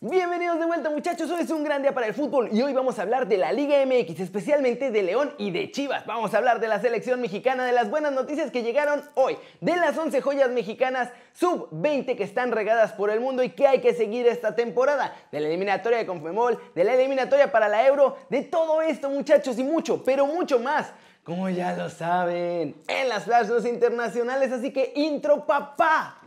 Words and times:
Bienvenidos 0.00 0.58
de 0.58 0.66
vuelta 0.66 0.90
muchachos, 0.90 1.30
hoy 1.30 1.40
es 1.40 1.50
un 1.50 1.64
gran 1.64 1.80
día 1.80 1.94
para 1.94 2.06
el 2.06 2.12
fútbol 2.12 2.50
y 2.52 2.60
hoy 2.60 2.74
vamos 2.74 2.98
a 2.98 3.02
hablar 3.02 3.26
de 3.28 3.38
la 3.38 3.50
Liga 3.50 3.78
MX, 3.86 4.20
especialmente 4.20 4.90
de 4.90 5.02
León 5.02 5.32
y 5.38 5.52
de 5.52 5.70
Chivas. 5.70 6.04
Vamos 6.04 6.34
a 6.34 6.36
hablar 6.36 6.60
de 6.60 6.68
la 6.68 6.78
selección 6.82 7.18
mexicana, 7.18 7.64
de 7.64 7.72
las 7.72 7.88
buenas 7.88 8.12
noticias 8.12 8.50
que 8.50 8.62
llegaron 8.62 9.02
hoy, 9.14 9.38
de 9.62 9.74
las 9.74 9.96
11 9.96 10.20
joyas 10.20 10.50
mexicanas 10.50 11.08
sub-20 11.32 12.14
que 12.14 12.24
están 12.24 12.52
regadas 12.52 12.92
por 12.92 13.08
el 13.08 13.20
mundo 13.20 13.42
y 13.42 13.48
que 13.48 13.66
hay 13.66 13.80
que 13.80 13.94
seguir 13.94 14.26
esta 14.26 14.54
temporada, 14.54 15.16
de 15.32 15.40
la 15.40 15.48
eliminatoria 15.48 15.96
de 15.96 16.04
Confemol, 16.04 16.60
de 16.74 16.84
la 16.84 16.92
eliminatoria 16.92 17.50
para 17.50 17.66
la 17.66 17.86
Euro, 17.86 18.18
de 18.28 18.42
todo 18.42 18.82
esto 18.82 19.08
muchachos 19.08 19.58
y 19.58 19.64
mucho, 19.64 20.04
pero 20.04 20.26
mucho 20.26 20.58
más. 20.58 20.92
Como 21.24 21.48
ya 21.48 21.74
lo 21.74 21.88
saben, 21.88 22.82
en 22.86 23.08
las 23.08 23.24
plazas 23.24 23.64
internacionales, 23.64 24.52
así 24.52 24.74
que 24.74 24.92
intro 24.94 25.46
papá. 25.46 26.18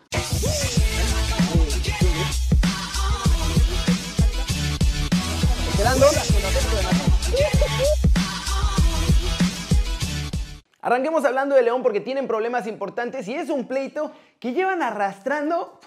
Arranquemos 10.82 11.24
hablando 11.24 11.56
de 11.56 11.64
León 11.64 11.84
porque 11.84 12.02
tienen 12.02 12.28
problemas 12.28 12.68
importantes 12.68 13.28
y 13.30 13.36
es 13.36 13.50
un 13.50 13.66
pleito 13.66 14.12
que 14.40 14.52
llevan 14.52 14.82
arrastrando 14.82 15.80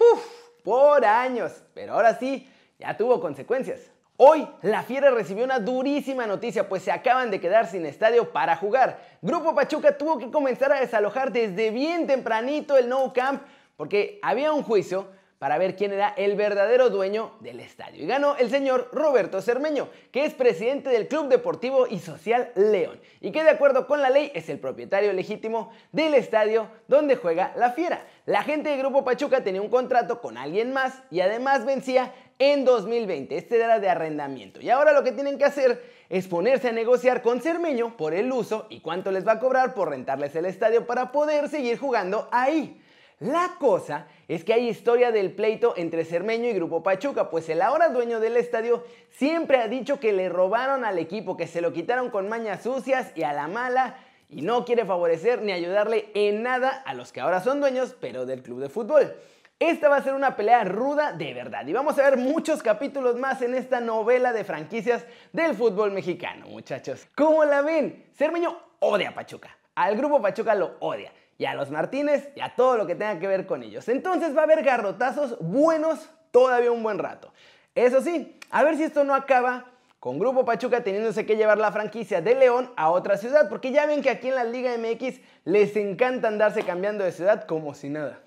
por 0.63 1.05
años. 1.05 1.51
Pero 1.75 1.93
ahora 1.93 2.17
sí, 2.17 2.49
ya 2.79 2.97
tuvo 2.97 3.19
consecuencias. 3.21 3.81
Hoy 4.17 4.47
la 4.63 4.81
Fiera 4.81 5.11
recibió 5.11 5.43
una 5.43 5.59
durísima 5.59 6.25
noticia, 6.25 6.67
pues 6.67 6.81
se 6.81 6.91
acaban 6.91 7.29
de 7.29 7.39
quedar 7.39 7.67
sin 7.67 7.85
estadio 7.85 8.31
para 8.31 8.55
jugar. 8.55 8.99
Grupo 9.21 9.53
Pachuca 9.53 9.95
tuvo 9.95 10.17
que 10.17 10.31
comenzar 10.31 10.71
a 10.71 10.79
desalojar 10.79 11.31
desde 11.31 11.69
bien 11.69 12.07
tempranito 12.07 12.77
el 12.77 12.89
No 12.89 13.13
Camp 13.13 13.43
porque 13.77 14.19
había 14.23 14.53
un 14.53 14.63
juicio 14.63 15.07
para 15.43 15.57
ver 15.57 15.75
quién 15.75 15.91
era 15.91 16.13
el 16.15 16.37
verdadero 16.37 16.89
dueño 16.89 17.33
del 17.41 17.59
estadio. 17.59 18.01
Y 18.01 18.07
ganó 18.07 18.37
el 18.37 18.49
señor 18.49 18.87
Roberto 18.93 19.41
Cermeño, 19.41 19.89
que 20.09 20.23
es 20.23 20.33
presidente 20.33 20.89
del 20.89 21.09
Club 21.09 21.27
Deportivo 21.27 21.85
y 21.85 21.99
Social 21.99 22.53
León, 22.55 22.97
y 23.19 23.33
que 23.33 23.43
de 23.43 23.49
acuerdo 23.49 23.85
con 23.85 24.01
la 24.01 24.09
ley 24.09 24.31
es 24.35 24.47
el 24.47 24.57
propietario 24.57 25.11
legítimo 25.11 25.73
del 25.91 26.13
estadio 26.13 26.69
donde 26.87 27.17
juega 27.17 27.51
la 27.57 27.71
Fiera. 27.73 28.07
La 28.25 28.43
gente 28.43 28.69
del 28.69 28.79
Grupo 28.79 29.03
Pachuca 29.03 29.43
tenía 29.43 29.61
un 29.61 29.67
contrato 29.67 30.21
con 30.21 30.37
alguien 30.37 30.71
más 30.71 31.03
y 31.11 31.19
además 31.19 31.65
vencía 31.65 32.13
en 32.39 32.63
2020. 32.63 33.35
Este 33.35 33.57
era 33.57 33.81
de 33.81 33.89
arrendamiento. 33.89 34.61
Y 34.61 34.69
ahora 34.69 34.93
lo 34.93 35.03
que 35.03 35.11
tienen 35.11 35.37
que 35.37 35.43
hacer 35.43 35.83
es 36.07 36.25
ponerse 36.25 36.69
a 36.69 36.71
negociar 36.71 37.21
con 37.21 37.41
Cermeño 37.41 37.97
por 37.97 38.13
el 38.13 38.31
uso 38.31 38.65
y 38.69 38.79
cuánto 38.79 39.11
les 39.11 39.27
va 39.27 39.33
a 39.33 39.39
cobrar 39.39 39.73
por 39.73 39.89
rentarles 39.89 40.33
el 40.37 40.45
estadio 40.45 40.87
para 40.87 41.11
poder 41.11 41.49
seguir 41.49 41.77
jugando 41.77 42.29
ahí. 42.31 42.79
La 43.19 43.55
cosa 43.59 44.07
es 44.27 44.43
que 44.43 44.53
hay 44.53 44.67
historia 44.67 45.11
del 45.11 45.31
pleito 45.31 45.73
entre 45.77 46.03
Cermeño 46.03 46.49
y 46.49 46.53
Grupo 46.53 46.83
Pachuca, 46.83 47.29
pues 47.29 47.47
el 47.49 47.61
ahora 47.61 47.89
dueño 47.89 48.19
del 48.19 48.37
estadio 48.37 48.83
siempre 49.11 49.59
ha 49.59 49.67
dicho 49.67 49.99
que 49.99 50.13
le 50.13 50.29
robaron 50.29 50.83
al 50.83 50.99
equipo, 50.99 51.37
que 51.37 51.47
se 51.47 51.61
lo 51.61 51.73
quitaron 51.73 52.09
con 52.09 52.27
mañas 52.27 52.63
sucias 52.63 53.11
y 53.15 53.23
a 53.23 53.33
la 53.33 53.47
mala, 53.47 53.95
y 54.29 54.41
no 54.41 54.65
quiere 54.65 54.83
favorecer 54.83 55.41
ni 55.41 55.51
ayudarle 55.51 56.09
en 56.15 56.43
nada 56.43 56.69
a 56.85 56.93
los 56.93 57.11
que 57.11 57.21
ahora 57.21 57.39
son 57.39 57.59
dueños, 57.59 57.95
pero 57.99 58.25
del 58.25 58.41
club 58.41 58.59
de 58.59 58.69
fútbol. 58.69 59.13
Esta 59.59 59.87
va 59.87 59.97
a 59.97 60.03
ser 60.03 60.15
una 60.15 60.35
pelea 60.35 60.63
ruda 60.63 61.13
de 61.13 61.33
verdad 61.33 61.65
y 61.65 61.71
vamos 61.71 61.97
a 61.99 62.03
ver 62.03 62.17
muchos 62.17 62.61
capítulos 62.61 63.15
más 63.15 63.41
en 63.41 63.53
esta 63.53 63.79
novela 63.79 64.33
de 64.33 64.43
franquicias 64.43 65.05
del 65.31 65.55
fútbol 65.55 65.91
mexicano, 65.91 66.47
muchachos. 66.47 67.07
¿Cómo 67.15 67.45
la 67.45 67.61
ven? 67.61 68.07
Cermeño 68.13 68.57
odia 68.79 69.09
a 69.09 69.13
Pachuca, 69.13 69.55
al 69.75 69.95
grupo 69.95 70.21
Pachuca 70.21 70.55
lo 70.55 70.75
odia 70.79 71.11
y 71.43 71.45
a 71.45 71.55
los 71.55 71.71
Martínez 71.71 72.29
y 72.37 72.39
a 72.39 72.55
todo 72.55 72.77
lo 72.77 72.87
que 72.87 72.95
tenga 72.95 73.19
que 73.19 73.27
ver 73.27 73.45
con 73.45 73.63
ellos. 73.63 73.89
Entonces 73.89 74.33
va 74.33 74.41
a 74.41 74.43
haber 74.45 74.63
garrotazos 74.63 75.37
buenos 75.41 76.09
todavía 76.31 76.71
un 76.71 76.81
buen 76.81 76.99
rato. 76.99 77.33
Eso 77.75 77.99
sí, 77.99 78.39
a 78.49 78.63
ver 78.63 78.77
si 78.77 78.83
esto 78.83 79.03
no 79.03 79.13
acaba 79.13 79.65
con 79.99 80.19
Grupo 80.19 80.45
Pachuca 80.45 80.85
teniéndose 80.85 81.25
que 81.25 81.35
llevar 81.35 81.57
la 81.57 81.73
franquicia 81.73 82.21
de 82.21 82.35
León 82.35 82.71
a 82.77 82.91
otra 82.91 83.17
ciudad, 83.17 83.49
porque 83.49 83.73
ya 83.73 83.85
ven 83.85 84.01
que 84.01 84.09
aquí 84.09 84.29
en 84.29 84.35
la 84.35 84.45
Liga 84.45 84.71
MX 84.77 85.19
les 85.43 85.75
encanta 85.75 86.29
andarse 86.29 86.63
cambiando 86.63 87.03
de 87.03 87.11
ciudad 87.11 87.45
como 87.45 87.73
si 87.73 87.89
nada. 87.89 88.19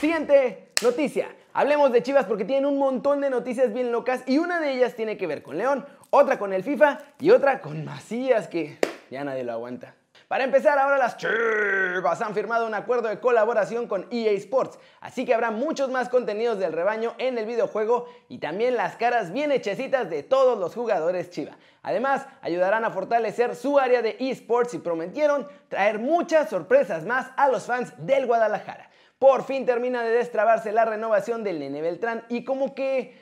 Siguiente 0.00 0.72
noticia. 0.82 1.28
Hablemos 1.52 1.92
de 1.92 2.02
Chivas 2.02 2.26
porque 2.26 2.46
tienen 2.46 2.66
un 2.66 2.78
montón 2.78 3.20
de 3.20 3.30
noticias 3.30 3.72
bien 3.72 3.92
locas 3.92 4.24
y 4.26 4.38
una 4.38 4.58
de 4.58 4.72
ellas 4.72 4.96
tiene 4.96 5.16
que 5.16 5.28
ver 5.28 5.44
con 5.44 5.56
León, 5.56 5.86
otra 6.10 6.36
con 6.36 6.52
el 6.52 6.64
FIFA 6.64 6.98
y 7.20 7.30
otra 7.30 7.60
con 7.60 7.84
Macías 7.84 8.48
que 8.48 8.78
ya 9.08 9.22
nadie 9.22 9.44
lo 9.44 9.52
aguanta. 9.52 9.97
Para 10.28 10.44
empezar, 10.44 10.78
ahora 10.78 10.98
las 10.98 11.16
Chivas 11.16 12.20
han 12.20 12.34
firmado 12.34 12.66
un 12.66 12.74
acuerdo 12.74 13.08
de 13.08 13.18
colaboración 13.18 13.86
con 13.86 14.06
EA 14.10 14.32
Sports, 14.32 14.78
así 15.00 15.24
que 15.24 15.32
habrá 15.32 15.50
muchos 15.50 15.88
más 15.88 16.10
contenidos 16.10 16.58
del 16.58 16.74
rebaño 16.74 17.14
en 17.16 17.38
el 17.38 17.46
videojuego 17.46 18.06
y 18.28 18.36
también 18.36 18.76
las 18.76 18.96
caras 18.96 19.32
bien 19.32 19.52
hechecitas 19.52 20.10
de 20.10 20.22
todos 20.22 20.58
los 20.58 20.74
jugadores 20.74 21.30
Chiva. 21.30 21.56
Además, 21.82 22.26
ayudarán 22.42 22.84
a 22.84 22.90
fortalecer 22.90 23.56
su 23.56 23.78
área 23.78 24.02
de 24.02 24.16
esports 24.20 24.74
y 24.74 24.78
prometieron 24.80 25.48
traer 25.68 25.98
muchas 25.98 26.50
sorpresas 26.50 27.06
más 27.06 27.30
a 27.38 27.48
los 27.48 27.64
fans 27.64 27.94
del 27.96 28.26
Guadalajara. 28.26 28.90
Por 29.18 29.44
fin 29.44 29.64
termina 29.64 30.02
de 30.02 30.10
destrabarse 30.10 30.72
la 30.72 30.84
renovación 30.84 31.42
del 31.42 31.58
Nene 31.58 31.80
Beltrán 31.80 32.26
y 32.28 32.44
como 32.44 32.74
que 32.74 33.18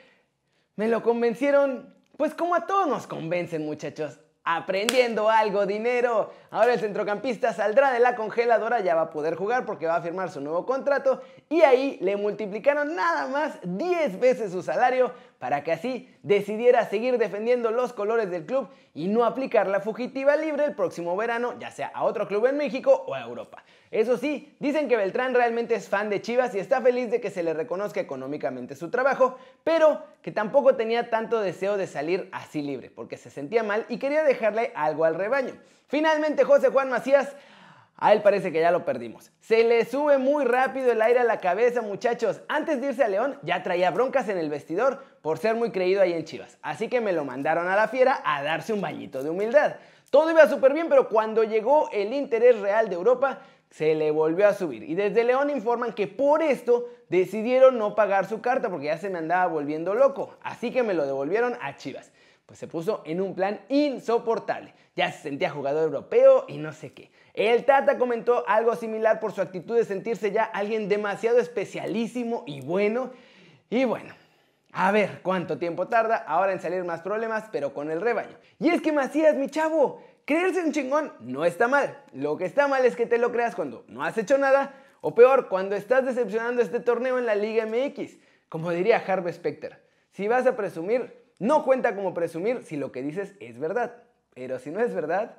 me 0.75 0.89
lo 0.89 1.01
convencieron, 1.03 1.95
pues 2.17 2.33
como 2.33 2.53
a 2.53 2.67
todos 2.67 2.85
nos 2.85 3.07
convencen 3.07 3.65
muchachos 3.65 4.19
aprendiendo 4.49 5.29
algo, 5.29 5.65
dinero. 5.65 6.31
Ahora 6.51 6.73
el 6.73 6.79
centrocampista 6.79 7.51
saldrá 7.51 7.91
de 7.91 7.99
la 7.99 8.15
congeladora, 8.15 8.79
ya 8.79 8.95
va 8.95 9.01
a 9.01 9.09
poder 9.09 9.35
jugar 9.35 9.65
porque 9.65 9.87
va 9.87 9.97
a 9.97 10.01
firmar 10.01 10.31
su 10.31 10.39
nuevo 10.39 10.65
contrato 10.65 11.21
y 11.49 11.61
ahí 11.61 11.97
le 11.99 12.15
multiplicaron 12.15 12.95
nada 12.95 13.27
más 13.27 13.59
10 13.63 14.19
veces 14.21 14.53
su 14.53 14.63
salario 14.63 15.11
para 15.39 15.63
que 15.63 15.71
así 15.71 16.13
decidiera 16.23 16.85
seguir 16.89 17.17
defendiendo 17.17 17.71
los 17.71 17.93
colores 17.93 18.29
del 18.31 18.45
club 18.45 18.69
y 18.93 19.07
no 19.07 19.23
aplicar 19.25 19.67
la 19.67 19.79
fugitiva 19.79 20.35
libre 20.35 20.65
el 20.65 20.73
próximo 20.73 21.15
verano, 21.15 21.55
ya 21.59 21.71
sea 21.71 21.91
a 21.93 22.03
otro 22.03 22.27
club 22.27 22.47
en 22.47 22.57
México 22.57 23.05
o 23.07 23.13
a 23.13 23.21
Europa. 23.21 23.63
Eso 23.91 24.17
sí, 24.17 24.55
dicen 24.59 24.87
que 24.89 24.97
Beltrán 24.97 25.33
realmente 25.33 25.75
es 25.75 25.87
fan 25.87 26.09
de 26.09 26.21
Chivas 26.21 26.53
y 26.55 26.59
está 26.59 26.81
feliz 26.81 27.09
de 27.09 27.21
que 27.21 27.29
se 27.29 27.43
le 27.43 27.53
reconozca 27.53 28.01
económicamente 28.01 28.75
su 28.75 28.89
trabajo, 28.89 29.37
pero 29.63 30.03
que 30.21 30.31
tampoco 30.31 30.75
tenía 30.75 31.09
tanto 31.09 31.39
deseo 31.39 31.77
de 31.77 31.87
salir 31.87 32.27
así 32.31 32.61
libre, 32.61 32.89
porque 32.89 33.17
se 33.17 33.29
sentía 33.29 33.63
mal 33.63 33.85
y 33.87 33.99
quería 33.99 34.23
dejarle 34.23 34.71
algo 34.75 35.05
al 35.05 35.15
rebaño. 35.15 35.53
Finalmente, 35.87 36.43
José 36.43 36.67
Juan 36.69 36.89
Macías 36.89 37.33
a 37.97 38.13
él 38.13 38.21
parece 38.21 38.51
que 38.51 38.59
ya 38.59 38.71
lo 38.71 38.85
perdimos. 38.85 39.31
Se 39.39 39.63
le 39.63 39.83
sube 39.83 40.19
muy 40.19 40.45
rápido 40.45 40.91
el 40.91 41.01
aire 41.01 41.19
a 41.19 41.23
la 41.23 41.39
cabeza, 41.39 41.81
muchachos. 41.81 42.41
Antes 42.47 42.79
de 42.79 42.89
irse 42.89 43.03
a 43.03 43.07
León, 43.07 43.39
ya 43.41 43.63
traía 43.63 43.89
broncas 43.89 44.29
en 44.29 44.37
el 44.37 44.49
vestidor 44.49 45.03
por 45.21 45.39
ser 45.39 45.55
muy 45.55 45.71
creído 45.71 46.01
ahí 46.01 46.13
en 46.13 46.23
Chivas. 46.23 46.59
Así 46.61 46.89
que 46.89 47.01
me 47.01 47.11
lo 47.11 47.25
mandaron 47.25 47.67
a 47.67 47.75
la 47.75 47.87
fiera 47.87 48.21
a 48.23 48.43
darse 48.43 48.71
un 48.71 48.81
bañito 48.81 49.23
de 49.23 49.31
humildad. 49.31 49.77
Todo 50.11 50.29
iba 50.29 50.47
súper 50.47 50.73
bien, 50.73 50.87
pero 50.89 51.09
cuando 51.09 51.43
llegó 51.43 51.89
el 51.91 52.13
interés 52.13 52.59
real 52.59 52.87
de 52.87 52.95
Europa, 52.95 53.39
se 53.71 53.95
le 53.95 54.11
volvió 54.11 54.47
a 54.47 54.53
subir. 54.53 54.83
Y 54.83 54.95
desde 54.95 55.23
León 55.23 55.49
informan 55.49 55.93
que 55.93 56.07
por 56.07 56.41
esto 56.41 56.85
decidieron 57.09 57.77
no 57.77 57.95
pagar 57.95 58.27
su 58.27 58.41
carta 58.41 58.69
porque 58.69 58.85
ya 58.85 58.97
se 58.97 59.09
me 59.09 59.17
andaba 59.17 59.47
volviendo 59.47 59.95
loco. 59.95 60.37
Así 60.43 60.71
que 60.71 60.83
me 60.83 60.93
lo 60.93 61.05
devolvieron 61.05 61.57
a 61.61 61.75
Chivas. 61.75 62.11
Pues 62.45 62.59
se 62.59 62.67
puso 62.67 63.01
en 63.05 63.21
un 63.21 63.35
plan 63.35 63.59
insoportable. 63.67 64.73
Ya 64.95 65.11
se 65.11 65.23
sentía 65.23 65.49
jugador 65.49 65.83
europeo 65.83 66.45
y 66.47 66.57
no 66.57 66.71
sé 66.71 66.93
qué. 66.93 67.11
El 67.37 67.65
Tata 67.65 67.99
comentó 67.99 68.43
algo 68.47 68.75
similar 68.75 69.19
por 69.19 69.31
su 69.31 69.41
actitud 69.41 69.75
de 69.75 69.85
sentirse 69.85 70.31
ya 70.31 70.43
alguien 70.43 70.89
demasiado 70.89 71.37
especialísimo 71.37 72.43
y 72.47 72.61
bueno. 72.61 73.11
Y 73.69 73.85
bueno, 73.85 74.15
a 74.71 74.91
ver 74.91 75.19
cuánto 75.21 75.59
tiempo 75.59 75.87
tarda 75.87 76.15
ahora 76.15 76.51
en 76.51 76.59
salir 76.59 76.83
más 76.83 77.03
problemas, 77.03 77.43
pero 77.51 77.75
con 77.75 77.91
el 77.91 78.01
rebaño. 78.01 78.35
Y 78.57 78.69
es 78.69 78.81
que 78.81 78.91
Macías, 78.91 79.35
mi 79.35 79.49
chavo, 79.51 80.01
creerse 80.25 80.63
un 80.63 80.71
chingón 80.71 81.13
no 81.19 81.45
está 81.45 81.67
mal. 81.67 82.01
Lo 82.11 82.37
que 82.37 82.45
está 82.45 82.67
mal 82.67 82.83
es 82.85 82.95
que 82.95 83.05
te 83.05 83.19
lo 83.19 83.31
creas 83.31 83.53
cuando 83.53 83.85
no 83.87 84.03
has 84.03 84.17
hecho 84.17 84.39
nada, 84.39 84.73
o 85.01 85.13
peor, 85.13 85.47
cuando 85.47 85.75
estás 85.75 86.05
decepcionando 86.05 86.63
este 86.63 86.79
torneo 86.79 87.19
en 87.19 87.27
la 87.27 87.35
Liga 87.35 87.67
MX. 87.67 88.17
Como 88.49 88.71
diría 88.71 89.03
Harvey 89.05 89.31
Specter, 89.31 89.79
si 90.09 90.27
vas 90.27 90.47
a 90.47 90.55
presumir, 90.55 91.13
no 91.37 91.63
cuenta 91.63 91.95
como 91.95 92.15
presumir 92.15 92.63
si 92.63 92.77
lo 92.77 92.91
que 92.91 93.03
dices 93.03 93.35
es 93.39 93.59
verdad. 93.59 93.93
Pero 94.33 94.57
si 94.57 94.71
no 94.71 94.79
es 94.79 94.91
verdad, 94.91 95.37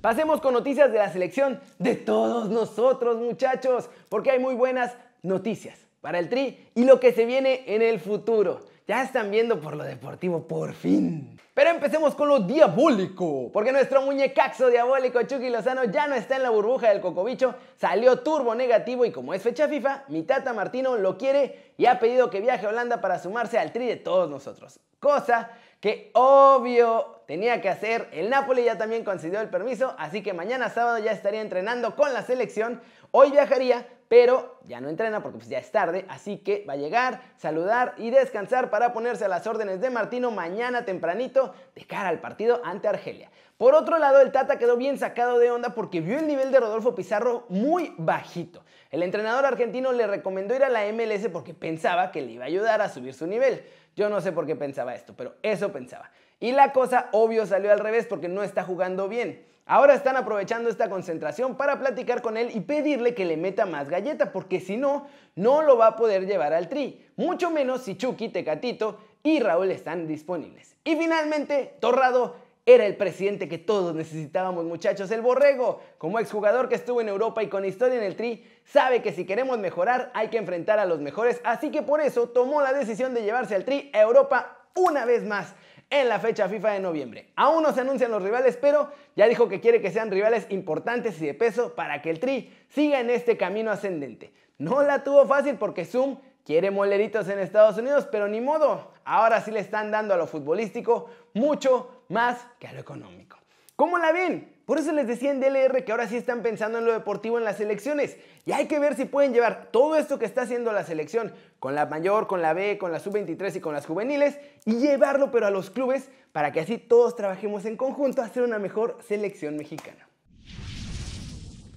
Pasemos 0.00 0.40
con 0.40 0.54
noticias 0.54 0.92
de 0.92 0.98
la 0.98 1.12
selección 1.12 1.58
de 1.80 1.96
todos 1.96 2.50
nosotros, 2.50 3.16
muchachos, 3.16 3.90
porque 4.08 4.30
hay 4.30 4.38
muy 4.38 4.54
buenas 4.54 4.96
noticias 5.22 5.76
para 6.00 6.20
el 6.20 6.28
Tri 6.28 6.68
y 6.76 6.84
lo 6.84 7.00
que 7.00 7.12
se 7.12 7.26
viene 7.26 7.64
en 7.66 7.82
el 7.82 7.98
futuro. 7.98 8.60
Ya 8.88 9.02
están 9.02 9.30
viendo 9.30 9.60
por 9.60 9.76
lo 9.76 9.84
deportivo, 9.84 10.48
por 10.48 10.72
fin. 10.72 11.38
Pero 11.52 11.68
empecemos 11.68 12.14
con 12.14 12.26
lo 12.26 12.40
diabólico, 12.40 13.50
porque 13.52 13.70
nuestro 13.70 14.00
muñecaxo 14.00 14.70
diabólico 14.70 15.22
Chucky 15.24 15.50
Lozano 15.50 15.84
ya 15.84 16.06
no 16.06 16.14
está 16.14 16.36
en 16.36 16.42
la 16.42 16.48
burbuja 16.48 16.88
del 16.88 17.02
cocobicho, 17.02 17.54
salió 17.76 18.20
turbo 18.20 18.54
negativo 18.54 19.04
y 19.04 19.12
como 19.12 19.34
es 19.34 19.42
fecha 19.42 19.68
FIFA, 19.68 20.04
mi 20.08 20.22
tata 20.22 20.54
Martino 20.54 20.96
lo 20.96 21.18
quiere 21.18 21.74
y 21.76 21.84
ha 21.84 22.00
pedido 22.00 22.30
que 22.30 22.40
viaje 22.40 22.64
a 22.64 22.70
Holanda 22.70 23.02
para 23.02 23.18
sumarse 23.18 23.58
al 23.58 23.72
tri 23.72 23.86
de 23.86 23.96
todos 23.96 24.30
nosotros. 24.30 24.80
Cosa 24.98 25.50
que 25.80 26.10
obvio 26.14 27.22
tenía 27.26 27.60
que 27.60 27.68
hacer. 27.68 28.08
El 28.12 28.30
Napoli 28.30 28.64
ya 28.64 28.78
también 28.78 29.04
concedió 29.04 29.40
el 29.40 29.50
permiso, 29.50 29.94
así 29.98 30.22
que 30.22 30.32
mañana 30.32 30.70
sábado 30.70 30.98
ya 30.98 31.12
estaría 31.12 31.42
entrenando 31.42 31.94
con 31.94 32.14
la 32.14 32.22
selección. 32.22 32.80
Hoy 33.10 33.30
viajaría, 33.30 33.86
pero 34.08 34.58
ya 34.64 34.80
no 34.80 34.88
entrena 34.88 35.22
porque 35.22 35.38
pues 35.38 35.48
ya 35.48 35.58
es 35.58 35.70
tarde, 35.70 36.04
así 36.08 36.38
que 36.38 36.64
va 36.68 36.74
a 36.74 36.76
llegar, 36.76 37.22
saludar 37.36 37.94
y 37.96 38.10
descansar 38.10 38.70
para 38.70 38.92
ponerse 38.92 39.24
a 39.24 39.28
las 39.28 39.46
órdenes 39.46 39.80
de 39.80 39.90
Martino 39.90 40.30
mañana 40.30 40.84
tempranito 40.84 41.54
de 41.74 41.84
cara 41.84 42.08
al 42.08 42.20
partido 42.20 42.60
ante 42.64 42.88
Argelia. 42.88 43.30
Por 43.56 43.74
otro 43.74 43.98
lado, 43.98 44.20
el 44.20 44.30
Tata 44.30 44.58
quedó 44.58 44.76
bien 44.76 44.98
sacado 44.98 45.38
de 45.38 45.50
onda 45.50 45.74
porque 45.74 46.00
vio 46.00 46.18
el 46.18 46.26
nivel 46.26 46.52
de 46.52 46.60
Rodolfo 46.60 46.94
Pizarro 46.94 47.44
muy 47.48 47.92
bajito. 47.98 48.62
El 48.90 49.02
entrenador 49.02 49.44
argentino 49.44 49.92
le 49.92 50.06
recomendó 50.06 50.54
ir 50.54 50.64
a 50.64 50.68
la 50.68 50.90
MLS 50.92 51.28
porque 51.32 51.54
pensaba 51.54 52.12
que 52.12 52.22
le 52.22 52.32
iba 52.32 52.44
a 52.44 52.46
ayudar 52.46 52.80
a 52.80 52.88
subir 52.88 53.14
su 53.14 53.26
nivel. 53.26 53.64
Yo 53.96 54.08
no 54.08 54.20
sé 54.20 54.32
por 54.32 54.46
qué 54.46 54.54
pensaba 54.54 54.94
esto, 54.94 55.14
pero 55.16 55.34
eso 55.42 55.72
pensaba. 55.72 56.10
Y 56.38 56.52
la 56.52 56.72
cosa 56.72 57.08
obvio 57.12 57.46
salió 57.46 57.72
al 57.72 57.80
revés 57.80 58.06
porque 58.06 58.28
no 58.28 58.44
está 58.44 58.62
jugando 58.62 59.08
bien. 59.08 59.44
Ahora 59.70 59.92
están 59.92 60.16
aprovechando 60.16 60.70
esta 60.70 60.88
concentración 60.88 61.54
para 61.54 61.78
platicar 61.78 62.22
con 62.22 62.38
él 62.38 62.50
y 62.54 62.60
pedirle 62.60 63.14
que 63.14 63.26
le 63.26 63.36
meta 63.36 63.66
más 63.66 63.90
galleta, 63.90 64.32
porque 64.32 64.60
si 64.60 64.78
no, 64.78 65.06
no 65.36 65.60
lo 65.60 65.76
va 65.76 65.88
a 65.88 65.96
poder 65.96 66.26
llevar 66.26 66.54
al 66.54 66.70
tri. 66.70 67.06
Mucho 67.16 67.50
menos 67.50 67.82
si 67.82 67.94
Chucky, 67.94 68.30
Tecatito 68.30 68.98
y 69.22 69.40
Raúl 69.40 69.70
están 69.70 70.06
disponibles. 70.06 70.74
Y 70.84 70.96
finalmente, 70.96 71.74
Torrado 71.80 72.36
era 72.64 72.86
el 72.86 72.96
presidente 72.96 73.46
que 73.46 73.58
todos 73.58 73.94
necesitábamos, 73.94 74.64
muchachos, 74.64 75.10
el 75.10 75.20
borrego. 75.20 75.82
Como 75.98 76.18
exjugador 76.18 76.70
que 76.70 76.74
estuvo 76.76 77.02
en 77.02 77.10
Europa 77.10 77.42
y 77.42 77.48
con 77.48 77.66
historia 77.66 77.98
en 77.98 78.04
el 78.04 78.16
Tri, 78.16 78.42
sabe 78.64 79.02
que 79.02 79.12
si 79.12 79.26
queremos 79.26 79.58
mejorar 79.58 80.10
hay 80.14 80.28
que 80.28 80.38
enfrentar 80.38 80.78
a 80.78 80.86
los 80.86 81.00
mejores, 81.00 81.42
así 81.44 81.70
que 81.70 81.82
por 81.82 82.00
eso 82.00 82.30
tomó 82.30 82.62
la 82.62 82.72
decisión 82.72 83.12
de 83.12 83.22
llevarse 83.22 83.54
al 83.54 83.66
Tri 83.66 83.90
a 83.92 84.00
Europa 84.00 84.64
una 84.74 85.04
vez 85.04 85.24
más 85.24 85.54
en 85.90 86.08
la 86.08 86.18
fecha 86.18 86.48
FIFA 86.48 86.72
de 86.72 86.80
noviembre. 86.80 87.32
Aún 87.36 87.62
no 87.62 87.72
se 87.72 87.80
anuncian 87.80 88.10
los 88.10 88.22
rivales, 88.22 88.56
pero 88.56 88.90
ya 89.16 89.26
dijo 89.26 89.48
que 89.48 89.60
quiere 89.60 89.80
que 89.80 89.90
sean 89.90 90.10
rivales 90.10 90.46
importantes 90.50 91.20
y 91.20 91.26
de 91.26 91.34
peso 91.34 91.74
para 91.74 92.02
que 92.02 92.10
el 92.10 92.20
Tri 92.20 92.52
siga 92.68 93.00
en 93.00 93.10
este 93.10 93.36
camino 93.36 93.70
ascendente. 93.70 94.32
No 94.58 94.82
la 94.82 95.04
tuvo 95.04 95.26
fácil 95.26 95.56
porque 95.56 95.84
Zoom 95.84 96.18
quiere 96.44 96.70
moleritos 96.70 97.28
en 97.28 97.38
Estados 97.38 97.78
Unidos, 97.78 98.06
pero 98.10 98.28
ni 98.28 98.40
modo. 98.40 98.92
Ahora 99.04 99.40
sí 99.40 99.50
le 99.50 99.60
están 99.60 99.90
dando 99.90 100.14
a 100.14 100.16
lo 100.16 100.26
futbolístico 100.26 101.08
mucho 101.34 102.02
más 102.08 102.46
que 102.58 102.68
a 102.68 102.72
lo 102.72 102.80
económico. 102.80 103.38
¿Cómo 103.78 103.96
la 103.98 104.10
ven? 104.10 104.52
Por 104.66 104.76
eso 104.78 104.90
les 104.90 105.06
decía 105.06 105.30
en 105.30 105.38
DLR 105.38 105.84
que 105.84 105.92
ahora 105.92 106.08
sí 106.08 106.16
están 106.16 106.42
pensando 106.42 106.78
en 106.78 106.84
lo 106.84 106.92
deportivo 106.92 107.38
en 107.38 107.44
las 107.44 107.60
elecciones. 107.60 108.16
Y 108.44 108.50
hay 108.50 108.66
que 108.66 108.80
ver 108.80 108.96
si 108.96 109.04
pueden 109.04 109.32
llevar 109.32 109.68
todo 109.70 109.94
esto 109.94 110.18
que 110.18 110.24
está 110.24 110.42
haciendo 110.42 110.72
la 110.72 110.82
selección 110.82 111.32
con 111.60 111.76
la 111.76 111.86
mayor, 111.86 112.26
con 112.26 112.42
la 112.42 112.54
B, 112.54 112.76
con 112.76 112.90
la 112.90 112.98
sub-23 112.98 113.54
y 113.54 113.60
con 113.60 113.74
las 113.74 113.86
juveniles 113.86 114.36
y 114.64 114.80
llevarlo 114.80 115.30
pero 115.30 115.46
a 115.46 115.52
los 115.52 115.70
clubes 115.70 116.10
para 116.32 116.50
que 116.50 116.58
así 116.58 116.76
todos 116.76 117.14
trabajemos 117.14 117.66
en 117.66 117.76
conjunto 117.76 118.20
a 118.20 118.24
hacer 118.24 118.42
una 118.42 118.58
mejor 118.58 118.98
selección 119.06 119.56
mexicana. 119.56 120.08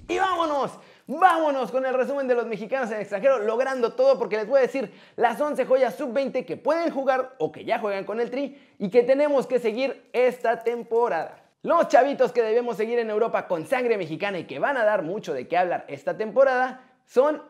Y 0.07 0.18
vámonos 0.18 0.71
Vámonos 1.06 1.71
con 1.71 1.86
el 1.86 1.94
resumen 1.94 2.27
de 2.27 2.33
los 2.33 2.48
mexicanos 2.48 2.89
en 2.89 2.95
el 2.95 3.01
extranjero 3.01 3.38
logrando 3.38 3.94
todo 3.94 4.18
porque 4.18 4.38
les 4.38 4.48
voy 4.48 4.57
a 4.57 4.62
decir 4.63 4.92
las 5.18 5.39
11 5.39 5.65
joyas 5.65 5.95
sub-20 5.98 6.45
que 6.45 6.57
pueden 6.57 6.89
jugar 6.89 7.36
o 7.38 7.51
que 7.51 7.63
ya 7.63 7.77
juegan 7.77 8.06
con 8.06 8.19
el 8.19 8.31
Tri 8.31 8.57
y 8.80 8.89
que 8.89 9.03
tenemos 9.03 9.45
que 9.45 9.59
seguir 9.59 10.09
esta 10.13 10.63
temporada. 10.63 11.50
Los 11.63 11.89
chavitos 11.89 12.31
que 12.31 12.41
debemos 12.41 12.77
seguir 12.77 12.97
en 12.97 13.11
Europa 13.11 13.47
con 13.47 13.67
sangre 13.67 13.95
mexicana 13.95 14.39
y 14.39 14.45
que 14.45 14.57
van 14.57 14.77
a 14.77 14.83
dar 14.83 15.03
mucho 15.03 15.31
de 15.33 15.47
qué 15.47 15.57
hablar 15.57 15.85
esta 15.87 16.17
temporada 16.17 16.91
son 17.05 17.43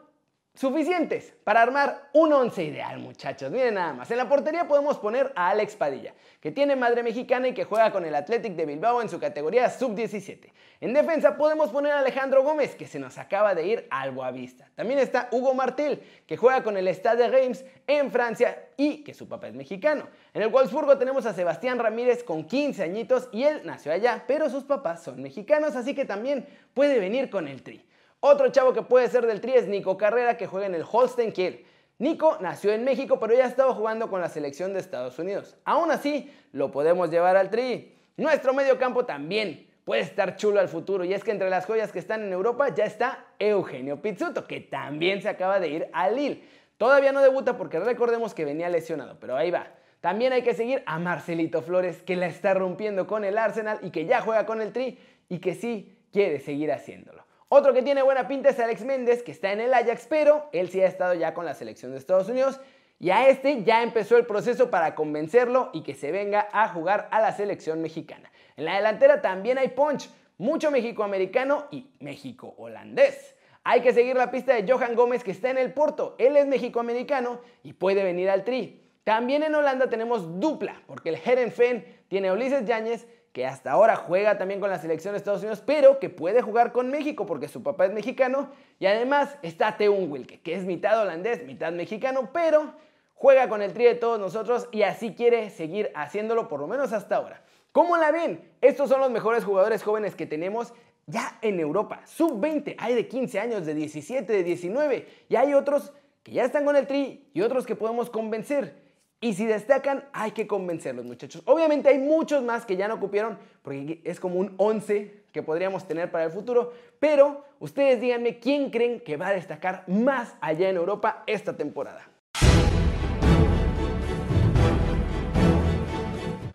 Suficientes 0.53 1.33
para 1.45 1.61
armar 1.61 2.09
un 2.11 2.33
once 2.33 2.61
ideal, 2.61 2.99
muchachos. 2.99 3.49
Miren 3.49 3.75
nada 3.75 3.93
más. 3.93 4.11
En 4.11 4.17
la 4.17 4.27
portería 4.27 4.67
podemos 4.67 4.97
poner 4.97 5.31
a 5.33 5.49
Alex 5.49 5.77
Padilla, 5.77 6.13
que 6.41 6.51
tiene 6.51 6.75
madre 6.75 7.03
mexicana 7.03 7.47
y 7.47 7.53
que 7.53 7.63
juega 7.63 7.89
con 7.91 8.03
el 8.03 8.13
Athletic 8.13 8.53
de 8.55 8.65
Bilbao 8.65 9.01
en 9.01 9.07
su 9.07 9.17
categoría 9.17 9.69
sub-17. 9.69 10.51
En 10.81 10.93
defensa 10.93 11.37
podemos 11.37 11.69
poner 11.69 11.93
a 11.93 11.99
Alejandro 11.99 12.43
Gómez, 12.43 12.75
que 12.75 12.85
se 12.85 12.99
nos 12.99 13.17
acaba 13.17 13.55
de 13.55 13.65
ir 13.65 13.87
al 13.89 14.11
Boavista. 14.11 14.69
También 14.75 14.99
está 14.99 15.29
Hugo 15.31 15.53
Martel, 15.53 16.03
que 16.27 16.35
juega 16.35 16.63
con 16.63 16.75
el 16.75 16.89
Stade 16.89 17.23
de 17.23 17.29
Reims 17.29 17.63
en 17.87 18.11
Francia 18.11 18.67
y 18.75 19.05
que 19.05 19.13
su 19.13 19.29
papá 19.29 19.47
es 19.47 19.53
mexicano. 19.53 20.09
En 20.33 20.41
el 20.41 20.49
Wolfsburgo 20.49 20.97
tenemos 20.97 21.25
a 21.25 21.33
Sebastián 21.33 21.79
Ramírez 21.79 22.25
con 22.25 22.43
15 22.43 22.83
añitos 22.83 23.29
y 23.31 23.43
él 23.45 23.61
nació 23.63 23.93
allá, 23.93 24.25
pero 24.27 24.49
sus 24.49 24.65
papás 24.65 25.01
son 25.01 25.21
mexicanos, 25.21 25.77
así 25.77 25.95
que 25.95 26.03
también 26.03 26.45
puede 26.73 26.99
venir 26.99 27.29
con 27.29 27.47
el 27.47 27.63
tri. 27.63 27.85
Otro 28.23 28.49
chavo 28.49 28.71
que 28.71 28.83
puede 28.83 29.09
ser 29.09 29.25
del 29.25 29.41
Tri 29.41 29.53
es 29.53 29.67
Nico 29.67 29.97
Carrera, 29.97 30.37
que 30.37 30.45
juega 30.45 30.67
en 30.67 30.75
el 30.75 30.85
Holstein 30.89 31.31
Kiel. 31.31 31.65
Nico 31.97 32.37
nació 32.39 32.71
en 32.71 32.83
México, 32.83 33.19
pero 33.19 33.33
ya 33.33 33.45
ha 33.45 33.47
estado 33.47 33.73
jugando 33.73 34.11
con 34.11 34.21
la 34.21 34.29
selección 34.29 34.73
de 34.73 34.79
Estados 34.79 35.17
Unidos. 35.17 35.57
Aún 35.65 35.89
así, 35.89 36.31
lo 36.51 36.69
podemos 36.69 37.09
llevar 37.09 37.35
al 37.35 37.49
Tri. 37.49 37.95
Nuestro 38.17 38.53
medio 38.53 38.77
campo 38.77 39.05
también 39.05 39.67
puede 39.85 40.01
estar 40.01 40.35
chulo 40.35 40.59
al 40.59 40.67
futuro. 40.67 41.03
Y 41.03 41.15
es 41.15 41.23
que 41.23 41.31
entre 41.31 41.49
las 41.49 41.65
joyas 41.65 41.91
que 41.91 41.97
están 41.97 42.21
en 42.21 42.31
Europa 42.31 42.69
ya 42.69 42.85
está 42.85 43.25
Eugenio 43.39 44.03
Pizzuto, 44.03 44.45
que 44.45 44.59
también 44.61 45.23
se 45.23 45.29
acaba 45.29 45.59
de 45.59 45.69
ir 45.69 45.89
al 45.91 46.15
Lille. 46.15 46.43
Todavía 46.77 47.11
no 47.11 47.23
debuta 47.23 47.57
porque 47.57 47.79
recordemos 47.79 48.35
que 48.35 48.45
venía 48.45 48.69
lesionado, 48.69 49.17
pero 49.19 49.35
ahí 49.35 49.49
va. 49.49 49.67
También 49.99 50.31
hay 50.31 50.43
que 50.43 50.53
seguir 50.53 50.83
a 50.85 50.99
Marcelito 50.99 51.63
Flores, 51.63 52.03
que 52.03 52.15
la 52.15 52.27
está 52.27 52.53
rompiendo 52.53 53.07
con 53.07 53.25
el 53.25 53.39
Arsenal 53.39 53.79
y 53.81 53.89
que 53.89 54.05
ya 54.05 54.21
juega 54.21 54.45
con 54.45 54.61
el 54.61 54.73
Tri 54.73 54.99
y 55.27 55.39
que 55.39 55.55
sí 55.55 55.97
quiere 56.11 56.39
seguir 56.39 56.71
haciéndolo. 56.71 57.30
Otro 57.53 57.73
que 57.73 57.81
tiene 57.81 58.01
buena 58.01 58.29
pinta 58.29 58.47
es 58.47 58.59
Alex 58.61 58.85
Méndez, 58.85 59.23
que 59.23 59.33
está 59.33 59.51
en 59.51 59.59
el 59.59 59.73
Ajax, 59.73 60.07
pero 60.09 60.47
él 60.53 60.69
sí 60.69 60.79
ha 60.79 60.87
estado 60.87 61.15
ya 61.15 61.33
con 61.33 61.43
la 61.43 61.53
selección 61.53 61.91
de 61.91 61.97
Estados 61.97 62.29
Unidos. 62.29 62.61
Y 62.97 63.09
a 63.09 63.27
este 63.27 63.65
ya 63.65 63.83
empezó 63.83 64.15
el 64.15 64.25
proceso 64.25 64.71
para 64.71 64.95
convencerlo 64.95 65.69
y 65.73 65.83
que 65.83 65.93
se 65.93 66.13
venga 66.13 66.47
a 66.53 66.69
jugar 66.69 67.09
a 67.11 67.19
la 67.19 67.33
selección 67.33 67.81
mexicana. 67.81 68.31
En 68.55 68.63
la 68.63 68.77
delantera 68.77 69.21
también 69.21 69.57
hay 69.57 69.67
punch, 69.67 70.09
mucho 70.37 70.71
México-americano 70.71 71.67
y 71.71 71.89
México-holandés. 71.99 73.35
Hay 73.65 73.81
que 73.81 73.91
seguir 73.91 74.15
la 74.15 74.31
pista 74.31 74.53
de 74.53 74.71
Johan 74.71 74.95
Gómez 74.95 75.21
que 75.21 75.31
está 75.31 75.49
en 75.49 75.57
el 75.57 75.73
Porto. 75.73 76.15
Él 76.19 76.37
es 76.37 76.47
México-americano 76.47 77.41
y 77.63 77.73
puede 77.73 78.05
venir 78.05 78.29
al 78.29 78.45
Tri. 78.45 78.81
También 79.03 79.43
en 79.43 79.55
Holanda 79.55 79.89
tenemos 79.89 80.39
dupla, 80.39 80.81
porque 80.87 81.09
el 81.09 81.15
Herenfen 81.15 81.83
tiene 82.07 82.29
a 82.29 82.33
Ulises 82.33 82.63
Yáñez 82.63 83.07
que 83.33 83.45
hasta 83.45 83.71
ahora 83.71 83.95
juega 83.95 84.37
también 84.37 84.59
con 84.59 84.69
la 84.69 84.79
selección 84.79 85.13
de 85.13 85.19
Estados 85.19 85.41
Unidos, 85.41 85.63
pero 85.65 85.99
que 85.99 86.09
puede 86.09 86.41
jugar 86.41 86.71
con 86.71 86.89
México 86.89 87.25
porque 87.25 87.47
su 87.47 87.63
papá 87.63 87.85
es 87.85 87.93
mexicano. 87.93 88.49
Y 88.79 88.85
además 88.87 89.37
está 89.41 89.77
Teun 89.77 90.11
Wilke, 90.11 90.41
que 90.41 90.55
es 90.55 90.65
mitad 90.65 91.01
holandés, 91.01 91.45
mitad 91.45 91.71
mexicano, 91.71 92.29
pero 92.33 92.73
juega 93.15 93.47
con 93.47 93.61
el 93.61 93.73
tri 93.73 93.85
de 93.85 93.95
todos 93.95 94.19
nosotros 94.19 94.67
y 94.71 94.81
así 94.81 95.13
quiere 95.13 95.49
seguir 95.49 95.91
haciéndolo 95.95 96.47
por 96.47 96.59
lo 96.59 96.67
menos 96.67 96.91
hasta 96.91 97.15
ahora. 97.15 97.43
¿Cómo 97.71 97.95
la 97.95 98.11
ven? 98.11 98.51
Estos 98.59 98.89
son 98.89 98.99
los 98.99 99.11
mejores 99.11 99.45
jugadores 99.45 99.83
jóvenes 99.83 100.15
que 100.15 100.25
tenemos 100.25 100.73
ya 101.05 101.37
en 101.41 101.59
Europa. 101.59 102.01
Sub-20, 102.05 102.75
hay 102.77 102.95
de 102.95 103.07
15 103.07 103.39
años, 103.39 103.65
de 103.65 103.73
17, 103.73 104.33
de 104.33 104.43
19 104.43 105.07
y 105.29 105.35
hay 105.35 105.53
otros 105.53 105.93
que 106.23 106.33
ya 106.33 106.43
están 106.43 106.65
con 106.65 106.75
el 106.75 106.85
tri 106.85 107.29
y 107.33 107.41
otros 107.41 107.65
que 107.65 107.75
podemos 107.75 108.09
convencer. 108.09 108.80
Y 109.23 109.35
si 109.35 109.45
destacan, 109.45 110.03
hay 110.13 110.31
que 110.31 110.47
convencerlos, 110.47 111.05
muchachos. 111.05 111.43
Obviamente 111.45 111.89
hay 111.89 111.99
muchos 111.99 112.41
más 112.41 112.65
que 112.65 112.75
ya 112.75 112.87
no 112.87 112.99
cupieron, 112.99 113.37
porque 113.61 114.01
es 114.03 114.19
como 114.19 114.39
un 114.39 114.55
11 114.57 115.25
que 115.31 115.43
podríamos 115.43 115.87
tener 115.87 116.09
para 116.09 116.23
el 116.23 116.31
futuro. 116.31 116.73
Pero 116.99 117.45
ustedes 117.59 118.01
díganme 118.01 118.39
quién 118.39 118.71
creen 118.71 118.99
que 118.99 119.17
va 119.17 119.27
a 119.27 119.33
destacar 119.33 119.83
más 119.85 120.33
allá 120.41 120.69
en 120.69 120.77
Europa 120.77 121.23
esta 121.27 121.55
temporada. 121.55 122.09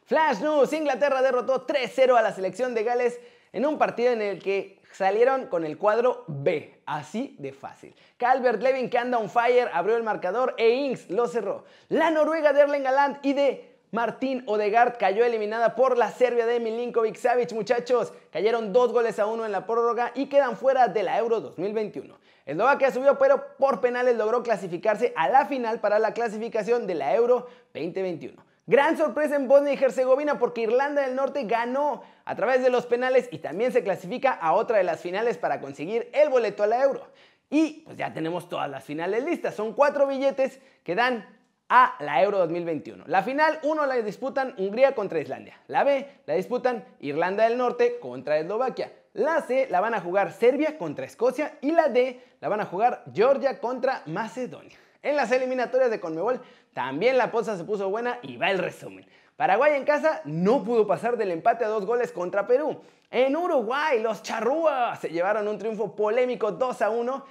Flash 0.07 0.41
News, 0.41 0.73
Inglaterra 0.73 1.23
derrotó 1.23 1.69
3-0 1.69 2.17
a 2.17 2.23
la 2.23 2.33
selección 2.33 2.75
de 2.75 2.83
Gales 2.83 3.21
en 3.53 3.65
un 3.65 3.79
partido 3.79 4.13
en 4.13 4.23
el 4.23 4.43
que 4.43 4.81
salieron 4.97 5.47
con 5.47 5.65
el 5.65 5.77
cuadro 5.77 6.25
B, 6.27 6.81
así 6.87 7.37
de 7.39 7.53
fácil. 7.53 7.95
Calvert 8.17 8.63
Levin, 8.63 8.89
que 8.89 8.97
anda 8.97 9.19
on 9.19 9.29
fire, 9.29 9.69
abrió 9.73 9.97
el 9.97 10.03
marcador 10.03 10.55
e 10.57 10.71
Inks 10.71 11.11
lo 11.11 11.29
cerró. 11.29 11.65
La 11.89 12.11
Noruega 12.11 12.55
de 12.55 12.63
Erling 12.63 12.87
Haaland 12.87 13.19
y 13.23 13.35
de 13.35 13.77
Martín 13.93 14.43
Odegaard 14.47 14.97
cayó 14.97 15.25
eliminada 15.25 15.75
por 15.75 15.99
la 15.99 16.11
Serbia 16.11 16.47
de 16.47 16.61
Milinkovic 16.61 17.17
Savic, 17.17 17.53
muchachos. 17.53 18.15
Cayeron 18.31 18.73
dos 18.73 18.93
goles 18.93 19.19
a 19.19 19.27
uno 19.27 19.45
en 19.45 19.53
la 19.53 19.67
prórroga 19.67 20.13
y 20.15 20.27
quedan 20.27 20.57
fuera 20.57 20.89
de 20.89 21.03
la 21.03 21.19
Euro 21.19 21.41
2021. 21.41 22.17
Eslovaquia 22.47 22.91
subió, 22.91 23.19
pero 23.19 23.57
por 23.59 23.81
penales 23.81 24.17
logró 24.17 24.43
clasificarse 24.43 25.13
a 25.17 25.29
la 25.29 25.47
final 25.47 25.81
para 25.81 25.99
la 25.99 26.15
clasificación 26.15 26.87
de 26.87 26.95
la 26.95 27.15
Euro 27.15 27.49
2021. 27.75 28.46
Gran 28.69 28.97
sorpresa 28.97 29.37
en 29.37 29.47
Bosnia 29.47 29.75
y 29.75 29.85
Herzegovina 29.85 30.41
porque 30.41 30.63
Irlanda 30.63 31.03
del 31.03 31.15
Norte 31.15 31.45
ganó 31.45 32.03
a 32.25 32.35
través 32.35 32.65
de 32.65 32.71
los 32.71 32.85
penales 32.85 33.29
y 33.31 33.39
también 33.39 33.71
se 33.71 33.85
clasifica 33.85 34.33
a 34.33 34.55
otra 34.55 34.79
de 34.79 34.83
las 34.83 35.01
finales 35.01 35.39
para 35.39 35.61
conseguir 35.61 36.11
el 36.13 36.31
boleto 36.31 36.65
a 36.65 36.67
la 36.67 36.83
Euro. 36.83 37.07
Y 37.49 37.83
pues 37.85 37.97
ya 37.97 38.13
tenemos 38.13 38.49
todas 38.49 38.69
las 38.69 38.83
finales 38.83 39.25
listas. 39.25 39.55
Son 39.55 39.73
cuatro 39.73 40.09
billetes 40.09 40.59
que 40.83 40.97
dan 40.97 41.25
a 41.69 41.95
la 42.01 42.21
Euro 42.25 42.39
2021. 42.39 43.05
La 43.07 43.23
final 43.23 43.61
1 43.63 43.87
la 43.87 43.95
disputan 44.03 44.53
Hungría 44.59 44.97
contra 44.97 45.21
Islandia. 45.21 45.61
La 45.69 45.85
B 45.85 46.09
la 46.27 46.35
disputan 46.35 46.85
Irlanda 46.99 47.45
del 47.45 47.59
Norte 47.59 48.01
contra 48.01 48.37
Eslovaquia. 48.37 48.93
La 49.13 49.43
C 49.43 49.69
la 49.71 49.81
van 49.81 49.95
a 49.95 50.01
jugar 50.01 50.33
Serbia 50.33 50.77
contra 50.77 51.07
Escocia 51.07 51.57
y 51.61 51.71
la 51.71 51.89
D 51.89 52.21
la 52.41 52.49
van 52.49 52.61
a 52.61 52.67
jugar 52.67 53.05
Georgia 53.15 53.61
contra 53.61 54.03
Macedonia. 54.07 54.77
En 55.07 55.15
las 55.15 55.31
eliminatorias 55.31 55.89
de 55.89 56.01
Conmebol 56.01 56.41
también 56.73 57.17
la 57.17 57.31
poza 57.31 57.57
se 57.57 57.63
puso 57.63 57.89
buena 57.89 58.19
y 58.23 58.39
va 58.39 58.51
el 58.51 58.59
resumen. 58.59 59.07
Paraguay 59.37 59.75
en 59.75 59.85
casa 59.85 60.21
no 60.25 60.65
pudo 60.65 60.85
pasar 60.85 61.17
del 61.17 61.31
empate 61.31 61.65
a 61.65 61.69
dos 61.69 61.87
goles 61.87 62.11
contra 62.11 62.49
Perú. 62.49 62.81
En 63.13 63.37
Uruguay, 63.37 64.03
los 64.03 64.25
charrúas 64.25 64.99
se 64.99 65.11
llevaron 65.11 65.47
un 65.47 65.59
triunfo 65.59 65.95
polémico 65.95 66.51
2 66.51 66.83
a 66.83 66.91
1 66.91 67.25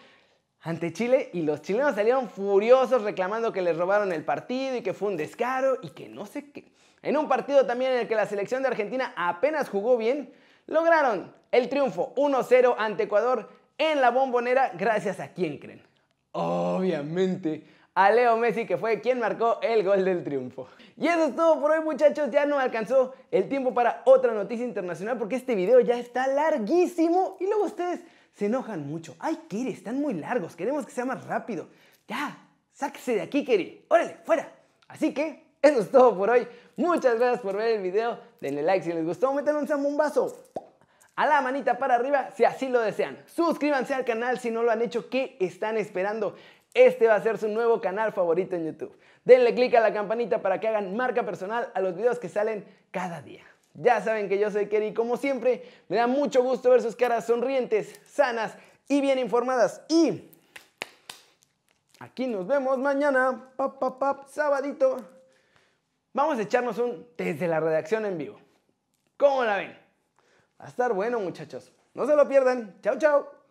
ante 0.62 0.94
Chile 0.94 1.30
y 1.34 1.42
los 1.42 1.62
chilenos 1.64 1.96
salieron 1.96 2.30
furiosos 2.30 3.02
reclamando 3.02 3.52
que 3.52 3.62
les 3.62 3.76
robaron 3.76 4.14
el 4.14 4.24
partido 4.24 4.78
y 4.78 4.82
que 4.82 4.94
fue 4.94 5.10
un 5.10 5.18
descaro 5.18 5.78
y 5.82 5.90
que 5.90 6.08
no 6.08 6.26
sé 6.26 6.50
qué. 6.52 6.72
En 7.02 7.18
un 7.18 7.28
partido 7.28 7.66
también 7.66 7.92
en 7.92 8.00
el 8.00 8.08
que 8.08 8.16
la 8.16 8.26
selección 8.26 8.62
de 8.62 8.70
Argentina 8.70 9.14
apenas 9.18 9.68
jugó 9.68 9.98
bien, 9.98 10.32
lograron 10.66 11.36
el 11.52 11.68
triunfo 11.68 12.14
1-0 12.16 12.76
ante 12.78 13.04
Ecuador 13.04 13.50
en 13.78 14.00
la 14.00 14.12
bombonera 14.12 14.72
gracias 14.78 15.20
a 15.20 15.34
quién 15.34 15.58
creen. 15.58 15.84
Obviamente 16.38 17.64
a 17.94 18.12
Leo 18.12 18.36
Messi, 18.36 18.66
que 18.66 18.76
fue 18.76 19.00
quien 19.00 19.20
marcó 19.20 19.58
el 19.62 19.86
gol 19.86 20.04
del 20.04 20.22
triunfo. 20.22 20.68
Y 20.98 21.08
eso 21.08 21.28
es 21.28 21.36
todo 21.36 21.62
por 21.62 21.72
hoy, 21.72 21.80
muchachos. 21.80 22.30
Ya 22.30 22.46
no 22.46 22.60
alcanzó 22.60 23.14
el 23.32 23.48
tiempo 23.48 23.74
para 23.74 24.02
otra 24.04 24.34
noticia 24.34 24.66
internacional 24.66 25.18
porque 25.18 25.38
este 25.38 25.56
video 25.56 25.80
ya 25.80 25.98
está 25.98 26.28
larguísimo 26.28 27.38
y 27.40 27.46
luego 27.46 27.64
ustedes 27.64 28.02
se 28.34 28.48
enojan 28.48 28.86
mucho. 28.86 29.16
Ay, 29.20 29.40
Kiri, 29.48 29.72
están 29.72 30.02
muy 30.02 30.14
largos. 30.14 30.58
Queremos 30.58 30.86
que 30.86 30.92
sea 30.92 31.06
más 31.06 31.26
rápido. 31.26 31.70
Ya, 32.06 32.38
sáquese 32.74 33.16
de 33.16 33.22
aquí, 33.22 33.46
Kiri. 33.46 33.86
Órale, 33.88 34.18
fuera. 34.26 34.52
Así 34.90 35.14
que 35.14 35.42
eso 35.62 35.80
es 35.80 35.90
todo 35.90 36.18
por 36.18 36.30
hoy. 36.32 36.46
Muchas 36.76 37.18
gracias 37.18 37.40
por 37.40 37.56
ver 37.56 37.78
el 37.78 37.82
video. 37.82 38.20
Denle 38.42 38.62
like 38.62 38.84
si 38.84 38.92
les 38.92 39.06
gustó. 39.06 39.34
Métanle 39.34 39.62
un 39.62 39.68
zambombazo 39.70 40.36
a 41.16 41.26
la 41.26 41.42
manita 41.42 41.78
para 41.78 41.96
arriba 41.96 42.30
si 42.36 42.46
así 42.46 42.68
lo 42.70 42.82
desean. 42.82 43.18
Suscríbanse 43.26 43.94
al 43.94 44.06
canal 44.06 44.40
si 44.40 44.52
no 44.52 44.64
lo 44.64 44.72
han 44.72 44.82
hecho. 44.82 45.10
¿Qué 45.10 45.38
están 45.40 45.78
esperando? 45.78 46.36
este 46.76 47.08
va 47.08 47.16
a 47.16 47.24
ser 47.24 47.40
su 47.40 47.48
nuevo 47.48 47.82
canal 47.82 48.12
favorito 48.12 48.56
en 48.56 48.66
YouTube. 48.66 48.96
Denle 49.24 49.56
click 49.56 49.74
a 49.74 49.80
la 49.80 49.92
campanita 49.92 50.42
para 50.42 50.60
que 50.60 50.68
hagan 50.68 50.96
marca 50.96 51.26
personal 51.26 51.72
a 51.74 51.80
los 51.80 51.96
videos 51.96 52.20
que 52.20 52.30
salen 52.30 52.66
cada 52.92 53.22
día. 53.22 53.44
Ya 53.74 54.02
saben 54.02 54.30
que 54.30 54.38
yo 54.38 54.52
soy 54.52 54.68
Kerry 54.68 54.88
y 54.88 54.94
como 54.94 55.18
siempre 55.18 55.64
me 55.88 55.98
da 55.98 56.06
mucho 56.06 56.44
gusto 56.44 56.70
ver 56.70 56.82
sus 56.82 56.96
caras 56.96 57.26
sonrientes, 57.26 58.00
sanas 58.06 58.56
y 58.88 59.02
bien 59.02 59.18
informadas. 59.18 59.82
Y 59.90 60.30
aquí 62.00 62.28
nos 62.28 62.46
vemos 62.46 62.78
mañana, 62.78 63.52
pap, 63.56 63.80
pap, 63.80 63.98
pap, 63.98 64.28
sabadito. 64.28 64.98
Vamos 66.14 66.38
a 66.38 66.44
echarnos 66.44 66.78
un 66.78 67.08
desde 67.18 67.48
la 67.48 67.60
redacción 67.60 68.06
en 68.06 68.18
vivo. 68.18 68.40
¿Cómo 69.18 69.44
la 69.44 69.58
ven? 69.58 69.85
A 70.66 70.68
estar 70.68 70.94
bueno 70.94 71.20
muchachos. 71.20 71.72
No 71.94 72.08
se 72.08 72.16
lo 72.16 72.28
pierdan. 72.28 72.82
Chao, 72.82 72.98
chao. 72.98 73.45